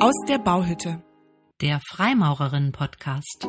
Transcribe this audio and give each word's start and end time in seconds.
Aus 0.00 0.14
der 0.28 0.38
Bauhütte. 0.38 1.02
Der 1.60 1.80
Freimaurerinnen-Podcast. 1.90 3.48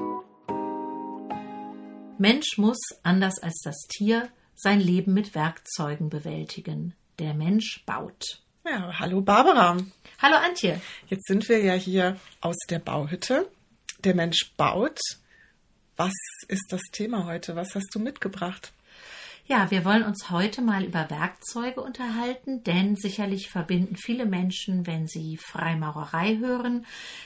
Mensch 2.17 2.58
muss, 2.58 2.80
anders 3.03 3.37
als 3.37 3.62
das 3.64 3.78
Tier, 3.87 4.30
sein 4.56 4.80
Leben 4.80 5.14
mit 5.14 5.35
Werkzeugen 5.35 6.09
bewältigen. 6.09 6.96
Der 7.20 7.35
Mensch 7.35 7.83
baut. 7.85 8.41
Ja, 8.66 8.98
hallo 8.98 9.22
Barbara. 9.22 9.77
Hallo 10.20 10.38
Antje. 10.38 10.82
Jetzt 11.05 11.27
sind 11.27 11.48
wir 11.50 11.64
ja 11.64 11.73
hier 11.73 12.18
aus 12.41 12.58
der 12.68 12.80
Bauhütte. 12.80 13.48
Der 14.04 14.16
Mensch 14.16 14.52
baut. 14.58 15.00
Was 15.98 16.13
ist 16.48 16.66
das 16.72 16.81
Thema 16.91 17.26
heute? 17.26 17.55
Was 17.55 17.76
hast 17.76 17.94
du 17.94 18.00
mitgebracht? 18.00 18.73
Ja, 19.52 19.71
wir 19.71 19.84
wollen 19.84 20.04
uns 20.04 20.29
heute 20.29 20.61
mal 20.61 20.84
über 20.84 21.09
Werkzeuge 21.09 21.81
unterhalten, 21.81 22.63
denn 22.63 22.95
sicherlich 22.95 23.49
verbinden 23.49 23.95
viele 23.95 24.27
Menschen, 24.27 24.85
wenn 24.85 25.07
sie 25.07 25.38
Freimaurerei 25.38 26.38
hören, 26.38 26.85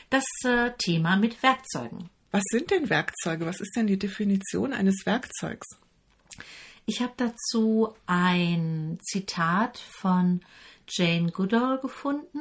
das 0.09 0.23
äh, 0.45 0.72
Thema 0.78 1.17
mit 1.17 1.44
Werkzeugen. 1.44 2.09
Was 2.31 2.44
sind 2.50 2.72
denn 2.72 2.90
Werkzeuge? 2.90 3.45
Was 3.45 3.59
ist 3.59 3.76
denn 3.76 3.88
die 3.88 4.00
Definition 4.00 4.72
eines 4.72 5.05
Werkzeugs? 5.05 5.67
Ich 6.86 7.02
habe 7.02 7.12
dazu 7.17 7.94
ein 8.05 9.00
Zitat 9.02 9.78
von 9.78 10.40
Jane 10.88 11.30
Goodall 11.30 11.80
gefunden. 11.80 12.40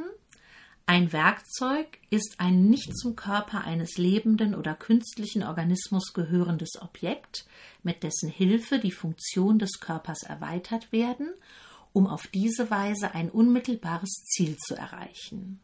Ein 0.93 1.11
Werkzeug 1.11 1.87
ist 2.11 2.35
ein 2.37 2.69
nicht 2.69 2.95
zum 2.99 3.17
Körper 3.17 3.65
eines 3.65 3.97
lebenden 3.97 4.55
oder 4.55 4.75
künstlichen 4.75 5.43
Organismus 5.43 6.13
gehörendes 6.13 6.73
Objekt, 6.83 7.47
mit 7.83 8.03
dessen 8.03 8.29
Hilfe 8.29 8.79
die 8.79 8.91
Funktion 8.91 9.59
des 9.59 9.81
Körpers 9.81 10.23
erweitert 10.23 10.93
werden, 10.93 11.31
um 11.95 12.07
auf 12.07 12.27
diese 12.27 12.71
Weise 12.71 13.15
ein 13.15 13.31
unmittelbares 13.31 14.11
Ziel 14.27 14.59
zu 14.59 14.75
erreichen. 14.75 15.61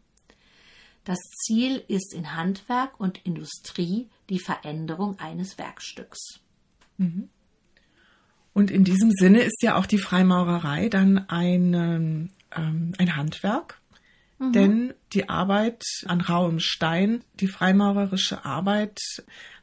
Das 1.04 1.18
Ziel 1.44 1.84
ist 1.88 2.14
in 2.14 2.34
Handwerk 2.34 2.98
und 2.98 3.20
Industrie 3.26 4.08
die 4.30 4.40
Veränderung 4.40 5.18
eines 5.18 5.58
Werkstücks. 5.58 6.40
Mhm. 6.96 7.28
Und 8.54 8.70
in 8.70 8.82
diesem 8.82 9.10
Sinne 9.10 9.42
ist 9.42 9.62
ja 9.62 9.76
auch 9.76 9.84
die 9.84 9.98
Freimaurerei 9.98 10.88
dann 10.88 11.28
ein, 11.28 11.74
ähm, 11.74 12.94
ein 12.96 13.14
Handwerk, 13.14 13.78
Mhm. 14.38 14.52
Denn 14.52 14.94
die 15.12 15.28
Arbeit 15.28 15.82
an 16.06 16.20
rauem 16.20 16.60
Stein, 16.60 17.24
die 17.40 17.48
freimaurerische 17.48 18.44
Arbeit, 18.44 18.98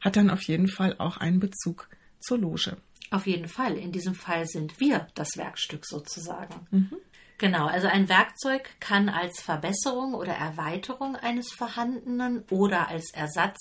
hat 0.00 0.16
dann 0.16 0.30
auf 0.30 0.42
jeden 0.42 0.68
Fall 0.68 0.96
auch 0.98 1.16
einen 1.16 1.40
Bezug 1.40 1.88
zur 2.20 2.38
Loge. 2.38 2.76
Auf 3.10 3.26
jeden 3.26 3.48
Fall. 3.48 3.76
In 3.76 3.92
diesem 3.92 4.14
Fall 4.14 4.46
sind 4.46 4.80
wir 4.80 5.06
das 5.14 5.36
Werkstück 5.36 5.86
sozusagen. 5.86 6.66
Mhm. 6.70 6.96
Genau, 7.38 7.66
also 7.66 7.86
ein 7.86 8.08
Werkzeug 8.08 8.70
kann 8.80 9.10
als 9.10 9.42
Verbesserung 9.42 10.14
oder 10.14 10.32
Erweiterung 10.32 11.16
eines 11.16 11.52
vorhandenen 11.52 12.44
oder 12.50 12.88
als 12.88 13.12
Ersatz 13.12 13.58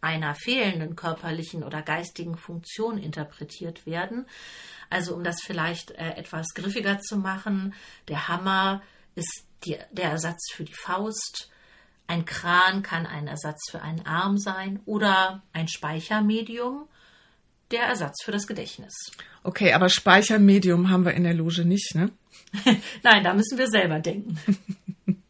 einer 0.00 0.34
fehlenden 0.34 0.96
körperlichen 0.96 1.62
oder 1.62 1.82
geistigen 1.82 2.36
Funktion 2.36 2.98
interpretiert 2.98 3.86
werden. 3.86 4.26
Also 4.90 5.14
um 5.14 5.22
das 5.22 5.40
vielleicht 5.40 5.92
äh, 5.92 6.16
etwas 6.16 6.48
griffiger 6.54 6.98
zu 6.98 7.16
machen, 7.16 7.74
der 8.08 8.26
Hammer 8.26 8.82
ist 9.14 9.46
die, 9.64 9.78
der 9.92 10.10
Ersatz 10.10 10.52
für 10.52 10.64
die 10.64 10.74
Faust. 10.74 11.50
Ein 12.06 12.24
Kran 12.24 12.82
kann 12.82 13.06
ein 13.06 13.26
Ersatz 13.26 13.70
für 13.70 13.80
einen 13.82 14.04
Arm 14.06 14.38
sein 14.38 14.80
oder 14.84 15.42
ein 15.52 15.68
Speichermedium 15.68 16.88
der 17.70 17.84
Ersatz 17.84 18.22
für 18.22 18.32
das 18.32 18.46
Gedächtnis. 18.46 18.94
Okay, 19.42 19.72
aber 19.72 19.88
Speichermedium 19.88 20.90
haben 20.90 21.04
wir 21.04 21.14
in 21.14 21.24
der 21.24 21.34
Loge 21.34 21.64
nicht, 21.64 21.94
ne? 21.94 22.10
Nein, 23.02 23.24
da 23.24 23.34
müssen 23.34 23.58
wir 23.58 23.68
selber 23.68 23.98
denken. 23.98 24.38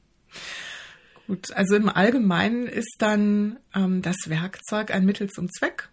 Gut, 1.27 1.53
also 1.53 1.77
im 1.77 1.89
Allgemeinen 1.89 2.67
ist 2.67 2.97
dann 2.99 3.59
ähm, 3.75 4.03
das 4.03 4.17
Werkzeug 4.27 4.93
ein 4.93 5.05
Mittel 5.05 5.31
zum 5.31 5.49
Zweck. 5.51 5.89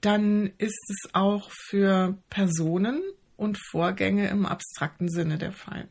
Dann 0.00 0.52
ist 0.58 0.90
es 0.90 1.14
auch 1.14 1.50
für 1.68 2.18
Personen 2.30 3.02
und 3.36 3.58
Vorgänge 3.70 4.28
im 4.28 4.46
abstrakten 4.46 5.08
Sinne 5.08 5.38
der 5.38 5.52
Fall. 5.52 5.88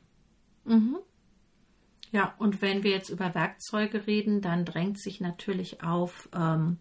Mhm. 0.66 0.98
Ja, 2.14 2.36
und 2.38 2.62
wenn 2.62 2.84
wir 2.84 2.92
jetzt 2.92 3.10
über 3.10 3.34
Werkzeuge 3.34 4.06
reden, 4.06 4.40
dann 4.42 4.66
drängt 4.66 5.02
sich 5.02 5.20
natürlich 5.20 5.82
auf, 5.82 6.30
ähm, 6.36 6.78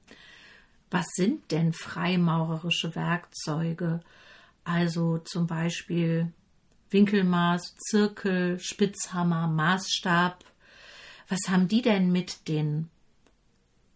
was 0.91 1.07
sind 1.15 1.51
denn 1.51 1.73
freimaurerische 1.73 2.95
Werkzeuge? 2.95 4.01
Also 4.63 5.17
zum 5.19 5.47
Beispiel 5.47 6.31
Winkelmaß, 6.91 7.77
Zirkel, 7.79 8.61
Spitzhammer, 8.61 9.49
Maßstab. 9.49 10.45
Was 11.31 11.49
haben 11.49 11.67
die 11.67 11.81
denn 11.81 12.13
mit 12.13 12.47
den 12.47 12.91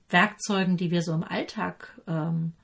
Werkzeugen, 0.08 0.78
die 0.78 0.90
wir 0.90 1.02
so 1.02 1.12
im 1.12 1.22
Alltag 1.22 2.00
ähm, 2.06 2.54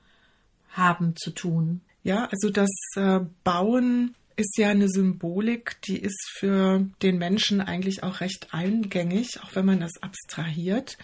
haben, 0.71 1.15
zu 1.15 1.29
tun? 1.29 1.81
Ja, 2.01 2.27
also 2.31 2.49
das 2.49 2.71
äh, 2.95 3.19
Bauen 3.43 4.15
ist 4.35 4.57
ja 4.57 4.69
eine 4.69 4.89
Symbolik, 4.89 5.81
die 5.83 5.97
ist 5.97 6.29
für 6.37 6.85
den 7.01 7.17
Menschen 7.17 7.61
eigentlich 7.61 8.03
auch 8.03 8.21
recht 8.21 8.53
eingängig, 8.53 9.41
auch 9.43 9.55
wenn 9.55 9.65
man 9.65 9.79
das 9.79 10.01
abstrahiert. 10.01 10.97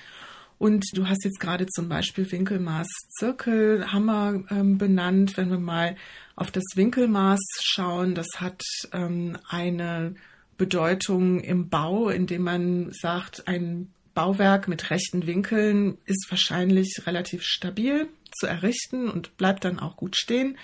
Und 0.57 0.85
du 0.93 1.07
hast 1.07 1.23
jetzt 1.23 1.39
gerade 1.39 1.67
zum 1.67 1.87
Beispiel 1.87 2.29
Winkelmaß 2.29 2.87
Zirkel, 3.17 3.93
Hammer 3.93 4.43
ähm, 4.49 4.77
benannt. 4.77 5.37
Wenn 5.37 5.49
wir 5.49 5.59
mal 5.59 5.95
auf 6.35 6.51
das 6.51 6.65
Winkelmaß 6.75 7.39
schauen, 7.61 8.13
das 8.13 8.27
hat 8.37 8.61
ähm, 8.91 9.37
eine 9.47 10.15
Bedeutung 10.57 11.39
im 11.39 11.69
Bau, 11.69 12.09
indem 12.09 12.41
man 12.41 12.91
sagt, 12.91 13.47
ein 13.47 13.93
Bauwerk 14.13 14.67
mit 14.67 14.89
rechten 14.89 15.27
Winkeln 15.27 15.97
ist 16.05 16.27
wahrscheinlich 16.29 17.03
relativ 17.05 17.43
stabil 17.43 18.09
zu 18.37 18.47
errichten 18.47 19.09
und 19.09 19.37
bleibt 19.37 19.63
dann 19.63 19.79
auch 19.79 19.95
gut 19.95 20.17
stehen. 20.17 20.57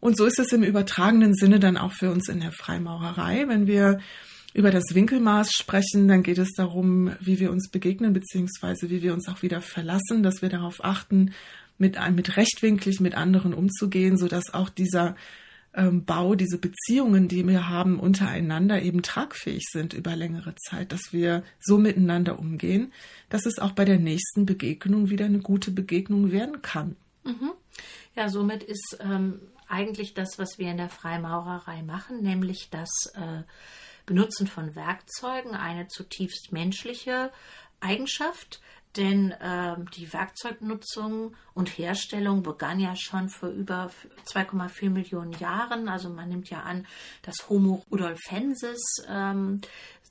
Und 0.00 0.16
so 0.16 0.26
ist 0.26 0.38
es 0.38 0.52
im 0.52 0.62
übertragenen 0.62 1.34
Sinne 1.34 1.58
dann 1.58 1.76
auch 1.76 1.92
für 1.92 2.10
uns 2.10 2.28
in 2.28 2.40
der 2.40 2.52
Freimaurerei. 2.52 3.46
Wenn 3.48 3.66
wir 3.66 3.98
über 4.54 4.70
das 4.70 4.94
Winkelmaß 4.94 5.52
sprechen, 5.52 6.08
dann 6.08 6.22
geht 6.22 6.38
es 6.38 6.52
darum, 6.56 7.12
wie 7.20 7.40
wir 7.40 7.50
uns 7.50 7.68
begegnen, 7.70 8.12
beziehungsweise 8.12 8.90
wie 8.90 9.02
wir 9.02 9.12
uns 9.12 9.28
auch 9.28 9.42
wieder 9.42 9.60
verlassen, 9.60 10.22
dass 10.22 10.40
wir 10.42 10.48
darauf 10.48 10.84
achten, 10.84 11.32
mit, 11.78 11.96
mit 12.12 12.36
rechtwinklig 12.36 13.00
mit 13.00 13.14
anderen 13.16 13.54
umzugehen, 13.54 14.16
sodass 14.16 14.52
auch 14.52 14.68
dieser 14.68 15.14
ähm, 15.74 16.04
Bau, 16.04 16.34
diese 16.34 16.58
Beziehungen, 16.58 17.28
die 17.28 17.46
wir 17.46 17.68
haben 17.68 18.00
untereinander 18.00 18.82
eben 18.82 19.02
tragfähig 19.02 19.64
sind 19.70 19.94
über 19.94 20.16
längere 20.16 20.54
Zeit, 20.56 20.92
dass 20.92 21.12
wir 21.12 21.44
so 21.60 21.78
miteinander 21.78 22.38
umgehen, 22.38 22.92
dass 23.28 23.46
es 23.46 23.58
auch 23.58 23.72
bei 23.72 23.84
der 23.84 23.98
nächsten 23.98 24.44
Begegnung 24.44 25.10
wieder 25.10 25.26
eine 25.26 25.38
gute 25.38 25.70
Begegnung 25.70 26.32
werden 26.32 26.62
kann. 26.62 26.96
Mhm. 27.24 27.52
Ja, 28.18 28.28
somit 28.28 28.64
ist 28.64 28.98
ähm, 28.98 29.40
eigentlich 29.68 30.12
das, 30.12 30.40
was 30.40 30.58
wir 30.58 30.72
in 30.72 30.76
der 30.78 30.88
Freimaurerei 30.88 31.84
machen, 31.84 32.20
nämlich 32.20 32.68
das 32.68 32.88
äh, 33.14 33.44
Benutzen 34.06 34.48
von 34.48 34.74
Werkzeugen, 34.74 35.54
eine 35.54 35.86
zutiefst 35.86 36.50
menschliche 36.50 37.30
Eigenschaft, 37.78 38.60
denn 38.96 39.30
äh, 39.30 39.76
die 39.96 40.12
Werkzeugnutzung 40.12 41.36
und 41.54 41.78
Herstellung 41.78 42.42
begann 42.42 42.80
ja 42.80 42.96
schon 42.96 43.28
vor 43.28 43.50
über 43.50 43.92
2,4 44.26 44.90
Millionen 44.90 45.34
Jahren. 45.34 45.88
Also 45.88 46.08
man 46.10 46.28
nimmt 46.28 46.50
ja 46.50 46.62
an, 46.62 46.88
dass 47.22 47.48
Homo 47.48 47.84
rudolfensis 47.88 48.80
ähm, 49.08 49.60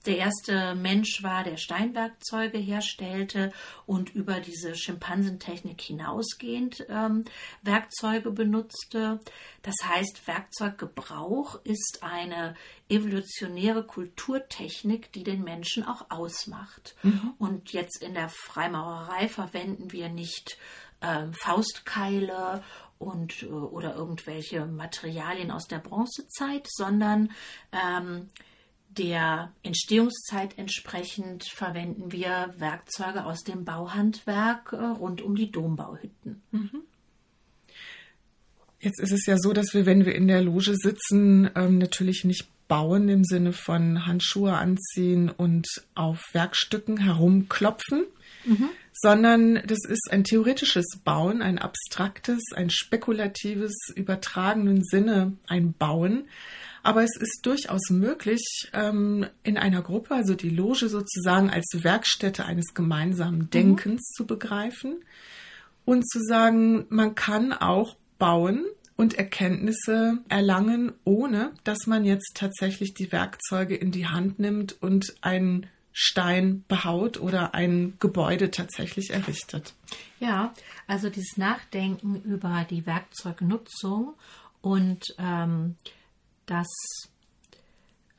der 0.06 0.18
erste 0.18 0.76
Mensch 0.76 1.24
war, 1.24 1.44
der 1.44 1.58
Steinwerkzeuge 1.58 2.58
herstellte 2.58 3.52
und 3.86 4.14
über 4.14 4.40
diese 4.40 4.76
Schimpansentechnik 4.76 5.82
hinausgehend 5.82 6.86
ähm, 6.90 7.26
Werkzeuge 7.62 8.32
benutzte. 8.32 9.20
Das 9.62 9.76
heißt, 9.84 10.28
Werkzeuggebrauch 10.28 11.60
ist 11.64 12.00
eine 12.02 12.56
evolutionäre 12.90 13.86
Kulturtechnik, 13.86 15.12
die 15.12 15.24
den 15.24 15.44
Menschen 15.44 15.84
auch 15.84 16.10
ausmacht. 16.10 16.96
Mhm. 17.04 17.34
Und 17.38 17.74
jetzt 17.74 18.02
in 18.02 18.14
der 18.14 18.30
Freimaurerei 18.30 19.28
verwenden 19.28 19.92
wir 19.92 20.10
nicht 20.10 20.58
ähm, 21.02 21.34
Faustkeile 21.34 22.64
und 23.00 23.44
äh, 23.44 23.48
oder 23.48 23.96
irgendwelche 23.96 24.66
Materialien 24.66 25.52
aus 25.52 25.68
der 25.68 25.80
Bronzezeit, 25.80 26.68
sondern 26.70 27.32
ähm, 27.72 28.30
der 28.98 29.54
Entstehungszeit 29.64 30.58
entsprechend 30.58 31.46
verwenden 31.46 32.12
wir 32.12 32.54
Werkzeuge 32.58 33.26
aus 33.26 33.44
dem 33.44 33.66
Bauhandwerk 33.66 34.74
äh, 34.74 34.78
rund 34.78 35.22
um 35.22 35.36
die 35.36 35.52
Dombauhütten. 35.52 36.42
Mhm. 36.52 36.84
Jetzt 38.80 39.00
ist 39.00 39.12
es 39.12 39.26
ja 39.26 39.38
so, 39.38 39.54
dass 39.54 39.74
wir, 39.74 39.86
wenn 39.86 40.06
wir 40.06 40.16
in 40.16 40.28
der 40.28 40.42
Loge 40.42 40.76
sitzen, 40.76 41.50
ähm, 41.56 41.78
natürlich 41.78 42.24
nicht 42.26 42.48
bauen 42.68 43.10
im 43.10 43.24
Sinne 43.24 43.54
von 43.54 44.06
Handschuhe 44.06 44.54
anziehen 44.54 45.30
und 45.30 45.68
auf 45.96 46.22
Werkstücken 46.34 46.98
herumklopfen, 46.98 48.06
mhm. 48.46 48.70
sondern 48.94 49.56
das 49.66 49.80
ist 49.88 50.10
ein 50.12 50.24
theoretisches 50.24 51.00
Bauen, 51.04 51.42
ein 51.42 51.60
abstraktes, 51.60 52.44
ein 52.56 52.70
spekulatives, 52.70 53.74
übertragenen 53.96 54.84
Sinne 54.84 55.38
ein 55.48 55.74
Bauen 55.74 56.28
Aber 56.88 57.04
es 57.04 57.18
ist 57.18 57.42
durchaus 57.46 57.90
möglich, 57.90 58.70
ähm, 58.72 59.26
in 59.44 59.58
einer 59.58 59.82
Gruppe, 59.82 60.16
also 60.16 60.36
die 60.36 60.50
Loge 60.50 60.88
sozusagen 60.88 61.50
als 61.50 61.66
Werkstätte 61.74 62.46
eines 62.46 62.74
gemeinsamen 62.74 63.40
mhm. 63.40 63.50
Denkens 63.50 64.10
mhm. 64.10 64.16
zu 64.16 64.26
begreifen 64.26 65.04
und 65.84 66.10
zu 66.10 66.22
sagen, 66.22 66.86
man 66.88 67.14
kann 67.14 67.52
auch 67.52 67.98
bauen 68.18 68.64
und 68.96 69.16
Erkenntnisse 69.16 70.20
erlangen, 70.30 70.94
ohne 71.04 71.52
dass 71.66 71.88
man 71.88 72.06
jetzt 72.06 72.38
tatsächlich 72.38 72.94
die 72.94 73.12
Werkzeuge 73.12 73.76
in 73.76 73.92
die 73.92 74.08
Hand 74.08 74.40
nimmt 74.40 74.82
und 74.82 75.14
einen 75.20 75.66
Stein 75.92 76.64
behaut 76.70 77.20
oder 77.20 77.54
ein 77.54 77.96
Gebäude 78.00 78.50
tatsächlich 78.50 79.10
errichtet. 79.10 79.74
Ja, 80.22 80.54
also 80.88 81.10
dieses 81.10 81.36
Nachdenken 81.36 82.22
über 82.22 82.66
die 82.70 82.86
Werkzeugnutzung 82.86 84.14
und 84.62 85.04
ähm, 85.18 85.76
das 86.48 86.68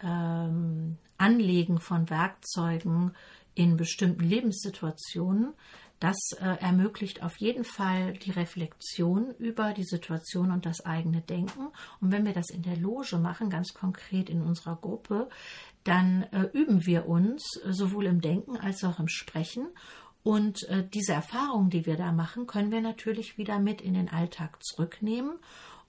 ähm, 0.01 0.97
Anlegen 1.17 1.81
von 1.81 2.09
Werkzeugen 2.09 3.13
in 3.55 3.77
bestimmten 3.77 4.23
Lebenssituationen, 4.23 5.55
das 5.99 6.17
äh, 6.41 6.45
ermöglicht 6.61 7.25
auf 7.25 7.39
jeden 7.39 7.65
Fall 7.65 8.13
die 8.13 8.31
Reflexion 8.31 9.35
über 9.39 9.73
die 9.73 9.85
Situation 9.85 10.53
und 10.53 10.65
das 10.65 10.87
eigene 10.87 11.23
Denken. 11.23 11.69
Und 12.01 12.13
wenn 12.13 12.25
wir 12.25 12.33
das 12.33 12.51
in 12.51 12.63
der 12.63 12.77
Loge 12.77 13.17
machen, 13.17 13.51
ganz 13.51 13.75
konkret 13.75 14.31
in 14.31 14.41
unserer 14.41 14.77
Gruppe, 14.77 15.29
dann 15.83 16.23
äh, 16.31 16.43
üben 16.53 16.87
wir 16.87 17.09
uns 17.09 17.43
äh, 17.65 17.73
sowohl 17.73 18.07
im 18.07 18.21
Denken 18.21 18.57
als 18.57 18.85
auch 18.85 19.01
im 19.01 19.09
Sprechen. 19.09 19.67
Und 20.23 20.69
äh, 20.69 20.87
diese 20.87 21.15
Erfahrungen, 21.15 21.71
die 21.71 21.85
wir 21.85 21.97
da 21.97 22.13
machen, 22.13 22.47
können 22.47 22.71
wir 22.71 22.81
natürlich 22.81 23.37
wieder 23.37 23.59
mit 23.59 23.81
in 23.81 23.95
den 23.95 24.09
Alltag 24.09 24.63
zurücknehmen 24.63 25.33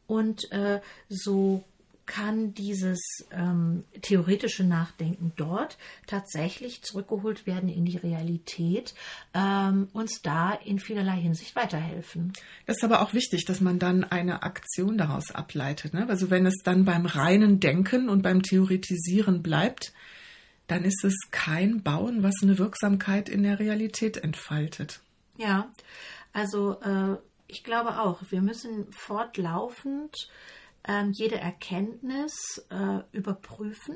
und 0.08 0.52
äh, 0.52 0.82
so 1.08 1.64
kann 2.10 2.56
dieses 2.56 3.00
ähm, 3.32 3.84
theoretische 4.02 4.64
Nachdenken 4.64 5.32
dort 5.36 5.78
tatsächlich 6.08 6.82
zurückgeholt 6.82 7.46
werden 7.46 7.70
in 7.70 7.86
die 7.86 7.98
Realität, 7.98 8.96
ähm, 9.36 9.90
uns 9.94 10.24
da 10.24 10.54
in 10.54 10.80
vielerlei 10.80 11.18
Hinsicht 11.18 11.56
weiterhelfen. 11.56 12.34
Das 12.66 12.78
ist 12.78 12.84
aber 12.84 13.04
auch 13.04 13.14
wichtig, 13.14 13.46
dass 13.46 13.62
man 13.62 13.78
dann 13.78 14.04
eine 14.04 14.42
Aktion 14.42 14.98
daraus 14.98 15.30
ableitet. 15.30 15.94
Ne? 15.94 16.08
Also 16.10 16.32
wenn 16.32 16.48
es 16.48 16.56
dann 16.64 16.84
beim 16.84 17.06
reinen 17.06 17.60
Denken 17.60 18.10
und 18.10 18.24
beim 18.24 18.42
Theoretisieren 18.42 19.44
bleibt, 19.44 19.94
dann 20.66 20.86
ist 20.86 21.04
es 21.04 21.14
kein 21.30 21.84
Bauen, 21.84 22.24
was 22.24 22.42
eine 22.42 22.58
Wirksamkeit 22.58 23.30
in 23.30 23.44
der 23.44 23.60
Realität 23.60 24.18
entfaltet. 24.18 25.00
Ja, 25.38 25.72
also 26.34 26.80
äh, 26.82 27.18
ich 27.46 27.64
glaube 27.64 28.00
auch, 28.00 28.20
wir 28.32 28.42
müssen 28.42 28.92
fortlaufend 28.92 30.28
ähm, 30.88 31.12
jede 31.12 31.40
Erkenntnis 31.40 32.64
äh, 32.70 33.00
überprüfen, 33.12 33.96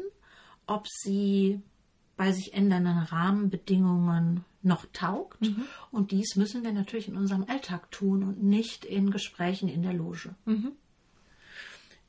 ob 0.67 0.87
sie 0.87 1.61
bei 2.15 2.31
sich 2.31 2.53
ändernden 2.53 2.99
Rahmenbedingungen 2.99 4.45
noch 4.61 4.85
taugt. 4.93 5.41
Mhm. 5.41 5.63
Und 5.91 6.11
dies 6.11 6.35
müssen 6.35 6.63
wir 6.63 6.71
natürlich 6.71 7.07
in 7.07 7.17
unserem 7.17 7.45
Alltag 7.47 7.91
tun 7.91 8.23
und 8.23 8.43
nicht 8.43 8.85
in 8.85 9.11
Gesprächen 9.11 9.67
in 9.67 9.81
der 9.81 9.93
Loge. 9.93 10.35
Mhm. 10.45 10.73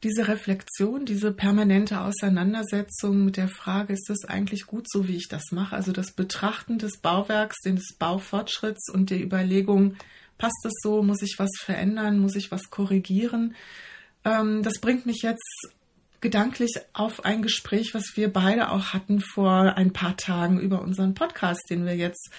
Diese 0.03 0.29
Reflexion, 0.29 1.07
diese 1.07 1.33
permanente 1.33 2.03
Auseinandersetzung 2.03 3.25
mit 3.25 3.39
der 3.39 3.49
Frage, 3.49 3.95
ist 3.95 4.11
das 4.11 4.27
eigentlich 4.27 4.67
gut 4.67 4.87
so, 4.89 5.09
wie 5.09 5.17
ich 5.17 5.29
das 5.29 5.51
mache? 5.51 5.75
Also 5.75 5.93
das 5.93 6.13
Betrachten 6.13 6.79
des 6.79 6.99
Bauwerks, 6.99 7.57
des 7.63 7.97
Baufortschritts 7.99 8.91
und 8.91 9.09
die 9.09 9.23
Überlegung, 9.23 9.97
passt 10.37 10.59
das 10.63 10.75
so, 10.83 11.03
muss 11.03 11.23
ich 11.23 11.37
was 11.39 11.51
verändern, 11.57 12.19
muss 12.19 12.37
ich 12.37 12.51
was 12.51 12.69
korrigieren? 12.71 13.55
Ähm, 14.25 14.63
das 14.63 14.81
bringt 14.81 15.07
mich 15.07 15.23
jetzt 15.23 15.69
gedanklich 16.21 16.81
auf 16.95 17.25
ein 17.25 17.43
Gespräch, 17.43 17.95
was 17.95 18.17
wir 18.17 18.33
beide 18.33 18.71
auch 18.71 18.95
hatten 18.95 19.21
vor 19.21 19.77
ein 19.77 19.93
paar 19.93 20.17
Tagen 20.17 20.59
über 20.59 20.81
unseren 20.81 21.15
Podcast, 21.15 21.63
den 21.69 21.85
wir 21.85 21.97
jetzt 21.97 22.31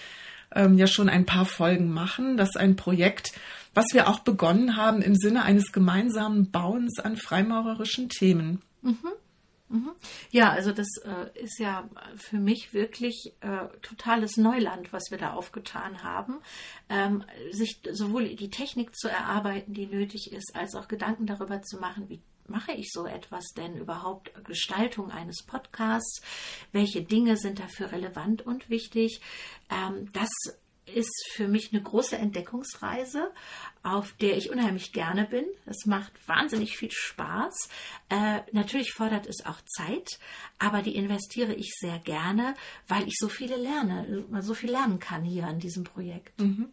ähm, 0.53 0.77
ja 0.77 0.87
schon 0.87 1.07
ein 1.07 1.25
paar 1.25 1.45
Folgen 1.45 1.91
machen. 1.91 2.37
Das 2.37 2.49
ist 2.49 2.57
ein 2.57 2.75
Projekt, 2.75 3.33
was 3.75 3.85
wir 3.93 4.07
auch 4.09 4.19
begonnen 4.19 4.75
haben 4.75 5.01
im 5.01 5.15
Sinne 5.15 5.43
eines 5.43 5.71
gemeinsamen 5.71 6.49
Bauens 6.49 6.99
an 6.99 7.15
freimaurerischen 7.15 8.09
Themen. 8.09 8.61
Mhm. 8.81 9.11
Mhm. 9.67 9.91
Ja, 10.29 10.51
also 10.51 10.71
das 10.71 10.87
äh, 11.03 11.39
ist 11.39 11.59
ja 11.59 11.89
für 12.17 12.37
mich 12.37 12.73
wirklich 12.73 13.33
äh, 13.41 13.67
totales 13.81 14.37
Neuland, 14.37 14.93
was 14.93 15.09
wir 15.09 15.17
da 15.17 15.33
aufgetan 15.33 16.03
haben. 16.03 16.39
Ähm, 16.87 17.23
sich 17.51 17.81
sowohl 17.91 18.35
die 18.35 18.51
Technik 18.51 18.95
zu 18.95 19.07
erarbeiten, 19.07 19.73
die 19.73 19.87
nötig 19.87 20.31
ist, 20.31 20.55
als 20.55 20.75
auch 20.75 20.87
Gedanken 20.87 21.25
darüber 21.25 21.63
zu 21.63 21.77
machen, 21.77 22.09
wie 22.09 22.21
mache 22.47 22.73
ich 22.73 22.91
so 22.91 23.07
etwas 23.07 23.53
denn 23.57 23.75
überhaupt? 23.75 24.31
Gestaltung 24.45 25.11
eines 25.11 25.43
Podcasts? 25.43 26.21
Welche 26.71 27.01
Dinge 27.01 27.37
sind 27.37 27.59
dafür 27.59 27.91
relevant 27.91 28.43
und 28.43 28.69
wichtig? 28.69 29.21
Ähm, 29.71 30.11
das 30.13 30.29
ist 30.95 31.29
für 31.33 31.47
mich 31.47 31.71
eine 31.71 31.81
große 31.81 32.15
Entdeckungsreise, 32.17 33.31
auf 33.83 34.13
der 34.13 34.37
ich 34.37 34.49
unheimlich 34.49 34.93
gerne 34.93 35.25
bin. 35.25 35.45
Es 35.65 35.85
macht 35.85 36.11
wahnsinnig 36.27 36.77
viel 36.77 36.91
Spaß. 36.91 37.69
Äh, 38.09 38.39
natürlich 38.51 38.91
fordert 38.93 39.27
es 39.27 39.45
auch 39.45 39.61
Zeit, 39.65 40.19
aber 40.57 40.81
die 40.81 40.95
investiere 40.95 41.53
ich 41.53 41.73
sehr 41.79 41.99
gerne, 41.99 42.55
weil 42.87 43.07
ich 43.07 43.15
so 43.17 43.27
viele 43.27 43.57
lerne, 43.57 44.25
so 44.41 44.53
viel 44.53 44.71
lernen 44.71 44.99
kann 44.99 45.23
hier 45.23 45.45
an 45.45 45.59
diesem 45.59 45.83
Projekt. 45.83 46.39
Mhm. 46.41 46.69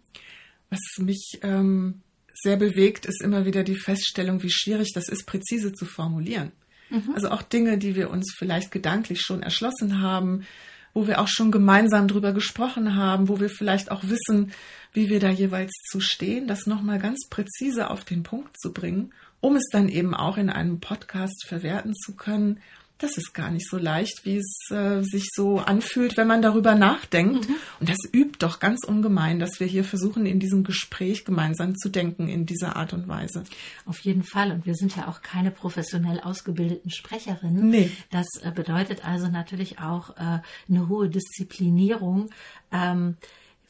Was 0.70 0.80
mich 0.98 1.38
ähm, 1.42 2.00
sehr 2.32 2.56
bewegt, 2.56 3.04
ist 3.06 3.22
immer 3.22 3.44
wieder 3.44 3.62
die 3.62 3.76
Feststellung, 3.76 4.42
wie 4.42 4.50
schwierig 4.50 4.92
das 4.94 5.08
ist, 5.08 5.26
präzise 5.26 5.72
zu 5.72 5.84
formulieren. 5.84 6.52
Mhm. 6.88 7.12
Also 7.14 7.30
auch 7.30 7.42
Dinge, 7.42 7.78
die 7.78 7.94
wir 7.94 8.10
uns 8.10 8.34
vielleicht 8.36 8.70
gedanklich 8.70 9.20
schon 9.20 9.42
erschlossen 9.42 10.00
haben, 10.00 10.46
wo 10.94 11.06
wir 11.06 11.20
auch 11.20 11.28
schon 11.28 11.50
gemeinsam 11.50 12.08
drüber 12.08 12.32
gesprochen 12.32 12.96
haben, 12.96 13.28
wo 13.28 13.40
wir 13.40 13.48
vielleicht 13.48 13.90
auch 13.90 14.02
wissen, 14.04 14.52
wie 14.92 15.08
wir 15.08 15.20
da 15.20 15.30
jeweils 15.30 15.72
zu 15.90 16.00
stehen, 16.00 16.46
das 16.46 16.66
nochmal 16.66 16.98
ganz 16.98 17.28
präzise 17.30 17.90
auf 17.90 18.04
den 18.04 18.22
Punkt 18.22 18.58
zu 18.60 18.72
bringen, 18.72 19.12
um 19.40 19.56
es 19.56 19.68
dann 19.72 19.88
eben 19.88 20.14
auch 20.14 20.36
in 20.36 20.50
einem 20.50 20.80
Podcast 20.80 21.46
verwerten 21.46 21.94
zu 21.94 22.14
können 22.14 22.60
das 23.02 23.16
ist 23.16 23.34
gar 23.34 23.50
nicht 23.50 23.68
so 23.68 23.78
leicht, 23.78 24.24
wie 24.24 24.36
es 24.36 24.70
äh, 24.70 25.02
sich 25.02 25.28
so 25.34 25.58
anfühlt, 25.58 26.16
wenn 26.16 26.26
man 26.26 26.42
darüber 26.42 26.74
nachdenkt. 26.74 27.48
Mhm. 27.48 27.54
Und 27.80 27.88
das 27.88 27.98
übt 28.12 28.38
doch 28.38 28.60
ganz 28.60 28.84
ungemein, 28.84 29.38
dass 29.38 29.58
wir 29.60 29.66
hier 29.66 29.84
versuchen, 29.84 30.24
in 30.24 30.38
diesem 30.38 30.64
Gespräch 30.64 31.24
gemeinsam 31.24 31.76
zu 31.76 31.88
denken 31.88 32.28
in 32.28 32.46
dieser 32.46 32.76
Art 32.76 32.92
und 32.92 33.08
Weise. 33.08 33.44
Auf 33.86 33.98
jeden 34.00 34.22
Fall. 34.22 34.52
Und 34.52 34.66
wir 34.66 34.74
sind 34.74 34.96
ja 34.96 35.08
auch 35.08 35.22
keine 35.22 35.50
professionell 35.50 36.20
ausgebildeten 36.20 36.90
Sprecherinnen. 36.90 37.68
Nee. 37.68 37.90
Das 38.10 38.26
äh, 38.42 38.52
bedeutet 38.52 39.04
also 39.04 39.28
natürlich 39.28 39.80
auch 39.80 40.16
äh, 40.16 40.40
eine 40.68 40.88
hohe 40.88 41.08
Disziplinierung. 41.08 42.30
Ähm, 42.70 43.16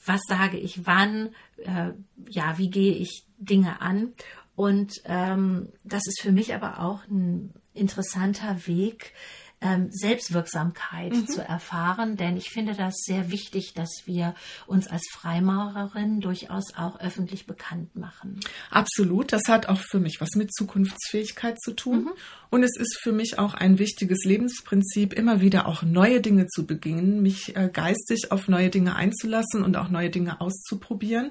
was 0.04 0.20
sage 0.28 0.58
ich 0.58 0.86
wann? 0.86 1.30
Äh, 1.58 1.92
ja, 2.28 2.58
wie 2.58 2.70
gehe 2.70 2.94
ich 2.94 3.24
Dinge 3.38 3.80
an? 3.80 4.12
Und 4.54 5.00
ähm, 5.04 5.68
das 5.84 6.06
ist 6.06 6.20
für 6.20 6.32
mich 6.32 6.54
aber 6.54 6.80
auch 6.80 7.06
ein 7.08 7.54
interessanter 7.74 8.66
Weg, 8.66 9.14
ähm, 9.62 9.88
Selbstwirksamkeit 9.90 11.12
mhm. 11.12 11.26
zu 11.28 11.40
erfahren, 11.40 12.16
denn 12.16 12.36
ich 12.36 12.50
finde 12.50 12.74
das 12.74 12.94
sehr 13.04 13.30
wichtig, 13.30 13.74
dass 13.74 14.02
wir 14.06 14.34
uns 14.66 14.88
als 14.88 15.02
Freimaurerin 15.12 16.20
durchaus 16.20 16.74
auch 16.76 16.98
öffentlich 17.00 17.46
bekannt 17.46 17.94
machen. 17.94 18.40
Absolut, 18.70 19.32
das 19.32 19.42
hat 19.48 19.66
auch 19.66 19.78
für 19.78 20.00
mich 20.00 20.20
was 20.20 20.30
mit 20.34 20.52
Zukunftsfähigkeit 20.52 21.60
zu 21.60 21.72
tun. 21.72 22.04
Mhm. 22.04 22.12
Und 22.50 22.64
es 22.64 22.76
ist 22.76 22.98
für 23.00 23.12
mich 23.12 23.38
auch 23.38 23.54
ein 23.54 23.78
wichtiges 23.78 24.24
Lebensprinzip, 24.24 25.12
immer 25.12 25.40
wieder 25.40 25.66
auch 25.66 25.82
neue 25.82 26.20
Dinge 26.20 26.48
zu 26.48 26.66
beginnen, 26.66 27.22
mich 27.22 27.56
äh, 27.56 27.70
geistig 27.72 28.32
auf 28.32 28.48
neue 28.48 28.68
Dinge 28.68 28.96
einzulassen 28.96 29.62
und 29.62 29.76
auch 29.76 29.88
neue 29.88 30.10
Dinge 30.10 30.40
auszuprobieren, 30.40 31.30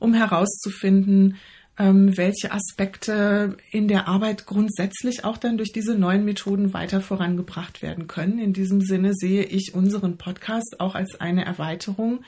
um 0.00 0.12
herauszufinden, 0.12 1.36
ähm, 1.80 2.14
welche 2.18 2.52
Aspekte 2.52 3.56
in 3.70 3.88
der 3.88 4.06
Arbeit 4.06 4.44
grundsätzlich 4.44 5.24
auch 5.24 5.38
dann 5.38 5.56
durch 5.56 5.72
diese 5.72 5.94
neuen 5.94 6.26
Methoden 6.26 6.74
weiter 6.74 7.00
vorangebracht 7.00 7.80
werden 7.80 8.06
können. 8.06 8.38
In 8.38 8.52
diesem 8.52 8.82
Sinne 8.82 9.14
sehe 9.14 9.44
ich 9.44 9.72
unseren 9.74 10.18
Podcast 10.18 10.78
auch 10.78 10.94
als 10.94 11.18
eine 11.20 11.46
Erweiterung 11.46 12.22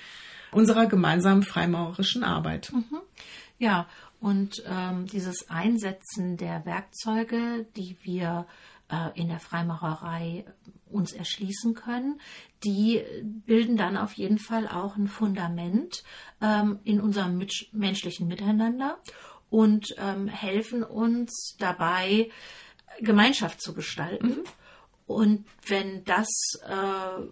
unserer 0.52 0.86
gemeinsamen 0.86 1.42
freimaurerischen 1.42 2.24
Arbeit. 2.24 2.72
Mhm. 2.72 3.00
Ja, 3.58 3.88
und 4.20 4.62
ähm, 4.66 5.06
dieses 5.06 5.50
Einsetzen 5.50 6.38
der 6.38 6.64
Werkzeuge, 6.64 7.66
die 7.76 7.98
wir 8.02 8.46
äh, 8.90 9.20
in 9.20 9.28
der 9.28 9.38
Freimaurerei 9.38 10.46
uns 10.90 11.12
erschließen 11.12 11.74
können, 11.74 12.20
die 12.64 13.02
bilden 13.22 13.76
dann 13.76 13.96
auf 13.96 14.14
jeden 14.14 14.38
Fall 14.38 14.66
auch 14.66 14.96
ein 14.96 15.08
Fundament 15.08 16.04
ähm, 16.40 16.78
in 16.84 17.00
unserem 17.00 17.46
menschlichen 17.72 18.28
Miteinander 18.28 18.98
und 19.52 19.94
ähm, 19.98 20.28
helfen 20.28 20.82
uns 20.82 21.56
dabei, 21.58 22.30
Gemeinschaft 23.00 23.60
zu 23.60 23.74
gestalten. 23.74 24.28
Mhm. 24.28 24.44
Und 25.04 25.46
wenn 25.66 26.04
das 26.04 26.28
äh, 26.64 27.22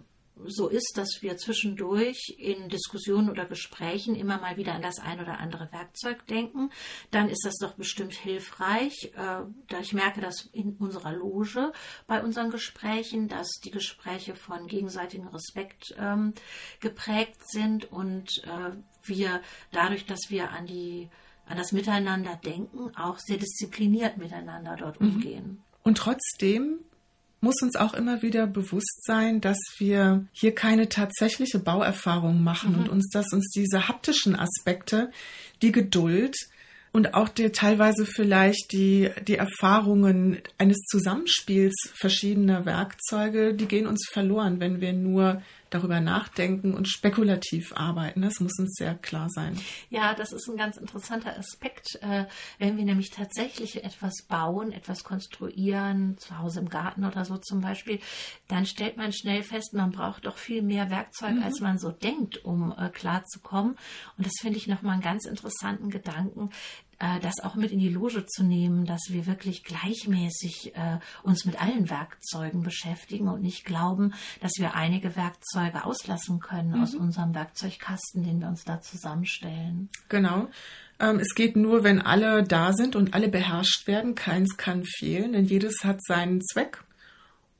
so 0.45 0.67
ist, 0.67 0.93
dass 0.97 1.21
wir 1.21 1.37
zwischendurch 1.37 2.35
in 2.37 2.69
Diskussionen 2.69 3.31
oder 3.31 3.45
Gesprächen 3.45 4.15
immer 4.15 4.39
mal 4.39 4.55
wieder 4.55 4.75
an 4.75 4.83
das 4.83 4.99
ein 4.99 5.19
oder 5.19 5.39
andere 5.39 5.71
Werkzeug 5.71 6.27
denken, 6.27 6.69
dann 7.09 7.27
ist 7.27 7.43
das 7.43 7.55
doch 7.57 7.73
bestimmt 7.73 8.13
hilfreich. 8.13 9.13
Äh, 9.15 9.45
da 9.69 9.79
ich 9.79 9.93
merke 9.93 10.21
das 10.21 10.47
in 10.53 10.75
unserer 10.75 11.13
Loge 11.13 11.71
bei 12.05 12.23
unseren 12.23 12.51
Gesprächen, 12.51 13.29
dass 13.29 13.49
die 13.63 13.71
Gespräche 13.71 14.35
von 14.35 14.67
gegenseitigem 14.67 15.27
Respekt 15.29 15.95
ähm, 15.97 16.35
geprägt 16.81 17.49
sind 17.49 17.91
und 17.91 18.43
äh, 18.43 18.75
wir 19.01 19.41
dadurch, 19.71 20.05
dass 20.05 20.29
wir 20.29 20.51
an 20.51 20.67
die 20.67 21.09
an 21.51 21.57
das 21.57 21.71
Miteinander 21.71 22.39
denken, 22.43 22.95
auch 22.95 23.19
sehr 23.19 23.37
diszipliniert 23.37 24.17
miteinander 24.17 24.75
dort 24.77 24.99
mhm. 25.01 25.07
umgehen. 25.07 25.63
Und 25.83 25.97
trotzdem 25.97 26.79
muss 27.41 27.61
uns 27.61 27.75
auch 27.75 27.93
immer 27.93 28.21
wieder 28.21 28.47
bewusst 28.47 29.03
sein, 29.03 29.41
dass 29.41 29.57
wir 29.77 30.25
hier 30.31 30.53
keine 30.53 30.89
tatsächliche 30.89 31.59
Bauerfahrung 31.59 32.43
machen 32.43 32.73
mhm. 32.73 32.79
und 32.79 32.89
uns, 32.89 33.09
dass 33.09 33.33
uns 33.33 33.49
diese 33.49 33.87
haptischen 33.87 34.35
Aspekte, 34.35 35.11
die 35.61 35.71
Geduld 35.71 36.35
und 36.93 37.13
auch 37.13 37.29
die, 37.29 37.49
teilweise 37.49 38.05
vielleicht 38.05 38.71
die, 38.73 39.09
die 39.27 39.35
Erfahrungen 39.35 40.39
eines 40.57 40.77
Zusammenspiels 40.89 41.73
verschiedener 41.93 42.65
Werkzeuge, 42.65 43.53
die 43.53 43.65
gehen 43.65 43.87
uns 43.87 44.07
verloren, 44.11 44.59
wenn 44.59 44.81
wir 44.81 44.93
nur 44.93 45.41
darüber 45.71 45.99
nachdenken 45.99 46.75
und 46.75 46.87
spekulativ 46.87 47.73
arbeiten. 47.73 48.21
Das 48.21 48.39
muss 48.39 48.59
uns 48.59 48.75
sehr 48.75 48.93
klar 48.95 49.29
sein. 49.29 49.57
Ja, 49.89 50.13
das 50.13 50.31
ist 50.31 50.47
ein 50.47 50.57
ganz 50.57 50.77
interessanter 50.77 51.37
Aspekt. 51.37 51.97
Äh, 52.01 52.25
wenn 52.59 52.77
wir 52.77 52.85
nämlich 52.85 53.09
tatsächlich 53.09 53.83
etwas 53.83 54.25
bauen, 54.27 54.71
etwas 54.71 55.03
konstruieren, 55.03 56.17
zu 56.17 56.37
Hause 56.37 56.59
im 56.59 56.69
Garten 56.69 57.05
oder 57.05 57.25
so 57.25 57.37
zum 57.37 57.61
Beispiel, 57.61 57.99
dann 58.47 58.65
stellt 58.65 58.97
man 58.97 59.13
schnell 59.13 59.43
fest, 59.43 59.73
man 59.73 59.91
braucht 59.91 60.25
doch 60.25 60.37
viel 60.37 60.61
mehr 60.61 60.89
Werkzeug, 60.89 61.35
mhm. 61.35 61.43
als 61.43 61.59
man 61.61 61.79
so 61.79 61.91
denkt, 61.91 62.43
um 62.43 62.73
äh, 62.77 62.89
klarzukommen. 62.89 63.77
Und 64.17 64.25
das 64.25 64.33
finde 64.41 64.57
ich 64.57 64.67
nochmal 64.67 64.93
einen 64.93 65.01
ganz 65.01 65.25
interessanten 65.25 65.89
Gedanken, 65.89 66.49
äh, 67.01 67.19
das 67.19 67.39
auch 67.43 67.55
mit 67.55 67.71
in 67.71 67.79
die 67.79 67.89
Loge 67.89 68.25
zu 68.27 68.43
nehmen, 68.43 68.85
dass 68.85 69.01
wir 69.09 69.25
wirklich 69.25 69.63
gleichmäßig 69.63 70.75
äh, 70.75 70.99
uns 71.23 71.45
mit 71.45 71.59
allen 71.59 71.89
Werkzeugen 71.89 72.61
beschäftigen 72.61 73.27
und 73.27 73.41
nicht 73.41 73.65
glauben, 73.65 74.13
dass 74.39 74.51
wir 74.59 74.75
einige 74.75 75.15
Werkzeuge 75.15 75.83
auslassen 75.83 76.39
können 76.39 76.77
mhm. 76.77 76.83
aus 76.83 76.93
unserem 76.93 77.33
Werkzeugkasten, 77.33 78.23
den 78.23 78.39
wir 78.39 78.47
uns 78.47 78.63
da 78.63 78.81
zusammenstellen. 78.81 79.89
Genau. 80.09 80.47
Ähm, 80.99 81.19
es 81.19 81.33
geht 81.33 81.55
nur, 81.55 81.83
wenn 81.83 81.99
alle 81.99 82.43
da 82.43 82.71
sind 82.73 82.95
und 82.95 83.15
alle 83.15 83.29
beherrscht 83.29 83.87
werden. 83.87 84.13
Keins 84.13 84.57
kann 84.57 84.83
fehlen, 84.85 85.33
denn 85.33 85.45
jedes 85.45 85.83
hat 85.83 86.03
seinen 86.03 86.41
Zweck. 86.41 86.83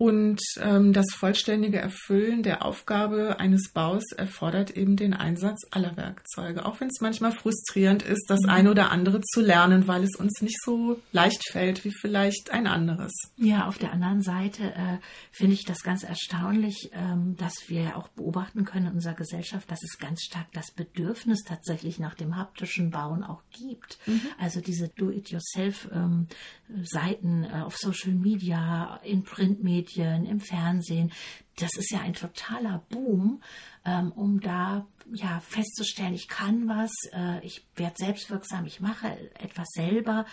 Und 0.01 0.41
ähm, 0.59 0.93
das 0.93 1.05
vollständige 1.13 1.77
Erfüllen 1.77 2.41
der 2.41 2.65
Aufgabe 2.65 3.39
eines 3.39 3.71
Baus 3.71 4.01
erfordert 4.17 4.71
eben 4.71 4.95
den 4.95 5.13
Einsatz 5.13 5.59
aller 5.69 5.95
Werkzeuge, 5.95 6.65
auch 6.65 6.81
wenn 6.81 6.87
es 6.87 7.01
manchmal 7.01 7.31
frustrierend 7.31 8.01
ist, 8.01 8.25
das 8.27 8.41
mhm. 8.41 8.49
eine 8.49 8.71
oder 8.71 8.89
andere 8.89 9.21
zu 9.21 9.41
lernen, 9.41 9.87
weil 9.87 10.03
es 10.03 10.15
uns 10.15 10.41
nicht 10.41 10.57
so 10.65 10.99
leicht 11.11 11.47
fällt 11.51 11.85
wie 11.85 11.91
vielleicht 11.91 12.49
ein 12.49 12.65
anderes. 12.65 13.13
Ja, 13.37 13.67
auf 13.67 13.77
der 13.77 13.93
anderen 13.93 14.23
Seite 14.23 14.73
äh, 14.73 14.97
finde 15.31 15.53
ich 15.53 15.65
das 15.65 15.83
ganz 15.83 16.01
erstaunlich, 16.01 16.89
ähm, 16.93 17.35
dass 17.37 17.53
wir 17.67 17.95
auch 17.95 18.07
beobachten 18.07 18.65
können 18.65 18.87
in 18.87 18.93
unserer 18.93 19.13
Gesellschaft, 19.13 19.69
dass 19.69 19.83
es 19.83 19.99
ganz 19.99 20.23
stark 20.23 20.51
das 20.53 20.71
Bedürfnis 20.71 21.43
tatsächlich 21.43 21.99
nach 21.99 22.15
dem 22.15 22.37
haptischen 22.37 22.89
Bauen 22.89 23.23
auch 23.23 23.43
gibt. 23.51 23.99
Mhm. 24.07 24.21
Also 24.39 24.61
diese 24.61 24.89
Do-it-yourself-Seiten 24.89 27.43
ähm, 27.43 27.51
äh, 27.53 27.61
auf 27.61 27.77
Social 27.77 28.13
Media, 28.13 28.99
in 29.03 29.21
Printmedien, 29.21 29.90
Medien, 29.91 30.25
im 30.25 30.39
Fernsehen. 30.39 31.11
Das 31.57 31.71
ist 31.77 31.91
ja 31.91 31.99
ein 32.01 32.13
totaler 32.13 32.83
Boom, 32.89 33.41
ähm, 33.85 34.11
um 34.11 34.39
da 34.39 34.85
ja 35.11 35.41
festzustellen, 35.41 36.13
ich 36.13 36.27
kann 36.27 36.67
was, 36.67 36.91
äh, 37.13 37.45
ich 37.45 37.65
werde 37.75 37.95
selbstwirksam, 37.97 38.65
ich 38.65 38.79
mache 38.79 39.07
etwas 39.39 39.67
selber. 39.73 40.25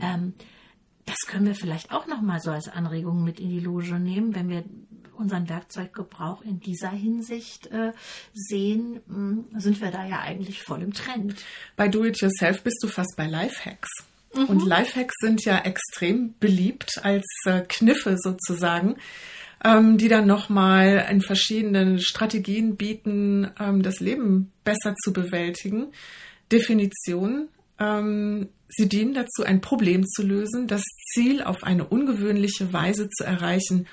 Ähm, 0.00 0.34
das 1.04 1.18
können 1.26 1.46
wir 1.46 1.54
vielleicht 1.54 1.92
auch 1.92 2.06
noch 2.06 2.22
mal 2.22 2.40
so 2.40 2.50
als 2.50 2.68
Anregung 2.68 3.24
mit 3.24 3.40
in 3.40 3.50
die 3.50 3.60
Loge 3.60 3.98
nehmen, 3.98 4.34
wenn 4.34 4.48
wir 4.48 4.64
unseren 5.14 5.48
Werkzeuggebrauch 5.48 6.42
in 6.42 6.60
dieser 6.60 6.90
Hinsicht 6.90 7.66
äh, 7.66 7.92
sehen, 8.32 9.00
mh, 9.06 9.16
hm, 9.50 9.60
sind 9.60 9.80
wir 9.80 9.90
da 9.90 10.06
ja 10.06 10.20
eigentlich 10.20 10.62
voll 10.62 10.82
im 10.82 10.94
Trend. 10.94 11.34
Bei 11.76 11.88
Do 11.88 12.04
It 12.04 12.20
Yourself 12.20 12.62
bist 12.62 12.82
du 12.82 12.88
fast 12.88 13.14
bei 13.16 13.26
Lifehacks. 13.26 13.90
Mhm. 14.34 14.44
Und 14.44 14.66
Lifehacks 14.66 15.14
sind 15.20 15.44
ja 15.44 15.58
extrem 15.58 16.34
beliebt 16.38 17.00
als 17.02 17.26
äh, 17.44 17.62
Kniffe 17.68 18.16
sozusagen, 18.18 18.96
ähm, 19.64 19.98
die 19.98 20.08
dann 20.08 20.26
nochmal 20.26 21.06
in 21.10 21.20
verschiedenen 21.20 22.00
Strategien 22.00 22.76
bieten, 22.76 23.50
ähm, 23.60 23.82
das 23.82 24.00
Leben 24.00 24.52
besser 24.64 24.94
zu 25.02 25.12
bewältigen. 25.12 25.92
Definition. 26.50 27.48
Ähm, 27.78 28.48
sie 28.68 28.88
dienen 28.88 29.14
dazu, 29.14 29.44
ein 29.44 29.60
Problem 29.60 30.06
zu 30.06 30.22
lösen, 30.22 30.66
das 30.66 30.82
Ziel 31.12 31.42
auf 31.42 31.62
eine 31.62 31.86
ungewöhnliche 31.86 32.72
Weise 32.72 33.08
zu 33.08 33.24
erreichen 33.24 33.86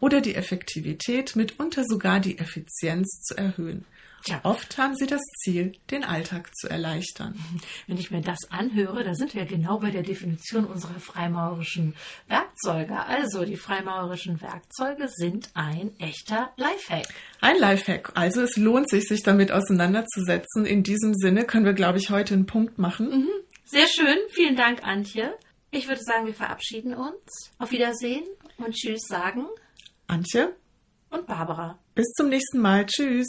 oder 0.00 0.20
die 0.20 0.34
Effektivität, 0.34 1.36
mitunter 1.36 1.84
sogar 1.84 2.20
die 2.20 2.38
Effizienz 2.38 3.22
zu 3.22 3.36
erhöhen. 3.36 3.84
Ja. 4.28 4.40
Oft 4.42 4.76
haben 4.78 4.96
sie 4.96 5.06
das 5.06 5.20
Ziel, 5.42 5.72
den 5.90 6.02
Alltag 6.02 6.54
zu 6.56 6.68
erleichtern. 6.68 7.38
Wenn 7.86 7.96
ich 7.96 8.10
mir 8.10 8.20
das 8.20 8.50
anhöre, 8.50 9.04
da 9.04 9.14
sind 9.14 9.34
wir 9.34 9.44
genau 9.44 9.78
bei 9.78 9.90
der 9.90 10.02
Definition 10.02 10.64
unserer 10.64 10.98
freimaurischen 10.98 11.94
Werkzeuge. 12.26 12.98
Also 12.98 13.44
die 13.44 13.56
freimaurischen 13.56 14.40
Werkzeuge 14.40 15.08
sind 15.08 15.50
ein 15.54 15.98
echter 16.00 16.52
Lifehack. 16.56 17.06
Ein 17.40 17.58
Lifehack. 17.58 18.12
Also 18.14 18.42
es 18.42 18.56
lohnt 18.56 18.90
sich, 18.90 19.06
sich 19.06 19.22
damit 19.22 19.52
auseinanderzusetzen. 19.52 20.66
In 20.66 20.82
diesem 20.82 21.14
Sinne 21.14 21.44
können 21.44 21.64
wir, 21.64 21.74
glaube 21.74 21.98
ich, 21.98 22.10
heute 22.10 22.34
einen 22.34 22.46
Punkt 22.46 22.78
machen. 22.78 23.10
Mhm. 23.10 23.30
Sehr 23.64 23.86
schön. 23.86 24.16
Vielen 24.30 24.56
Dank, 24.56 24.82
Antje. 24.84 25.36
Ich 25.70 25.88
würde 25.88 26.00
sagen, 26.02 26.26
wir 26.26 26.34
verabschieden 26.34 26.94
uns. 26.94 27.50
Auf 27.58 27.70
Wiedersehen 27.70 28.24
und 28.58 28.74
Tschüss 28.74 29.02
sagen. 29.08 29.46
Antje 30.06 30.54
und 31.10 31.26
Barbara. 31.26 31.78
Bis 31.94 32.06
zum 32.12 32.28
nächsten 32.28 32.60
Mal. 32.60 32.86
Tschüss. 32.86 33.26